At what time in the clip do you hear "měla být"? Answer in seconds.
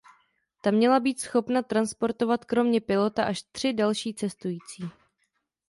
0.71-1.19